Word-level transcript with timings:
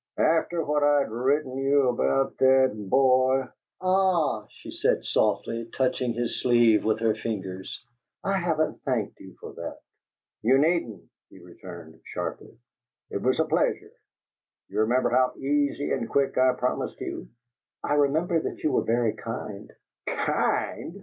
"After 0.17 0.65
what 0.65 0.81
I'd 0.81 1.11
written 1.11 1.55
you 1.59 1.89
about 1.89 2.35
that 2.39 2.73
boy" 2.89 3.47
"Ah," 3.81 4.47
she 4.49 4.71
said, 4.71 5.05
softly, 5.05 5.69
touching 5.77 6.13
his 6.15 6.41
sleeve 6.41 6.83
with 6.83 6.97
her 7.01 7.13
fingers, 7.13 7.85
"I 8.23 8.39
haven't 8.39 8.81
thanked 8.81 9.19
you 9.19 9.35
for 9.39 9.53
that." 9.53 9.77
"You 10.41 10.57
needn't," 10.57 11.03
he 11.29 11.37
returned, 11.37 12.01
sharply. 12.03 12.57
"It 13.11 13.21
was 13.21 13.39
a 13.39 13.45
pleasure. 13.45 13.91
Do 14.69 14.73
you 14.73 14.79
remember 14.79 15.11
how 15.11 15.33
easy 15.37 15.91
and 15.91 16.09
quick 16.09 16.35
I 16.35 16.53
promised 16.53 16.99
you?" 16.99 17.27
"I 17.83 17.93
remember 17.93 18.39
that 18.39 18.63
you 18.63 18.71
were 18.71 18.83
very 18.83 19.13
kind." 19.13 19.71
"Kind!" 20.07 20.99